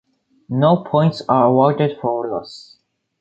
No 0.49 0.77
points 0.77 1.21
are 1.29 1.45
awarded 1.45 1.99
for 2.01 2.25
a 2.27 2.33
loss. 2.33 2.77